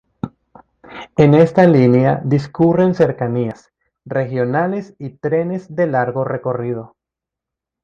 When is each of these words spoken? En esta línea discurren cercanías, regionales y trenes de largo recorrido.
En 1.15 1.35
esta 1.35 1.67
línea 1.67 2.21
discurren 2.25 2.95
cercanías, 2.95 3.71
regionales 4.03 4.95
y 4.97 5.11
trenes 5.19 5.75
de 5.75 5.85
largo 5.85 6.23
recorrido. 6.23 6.95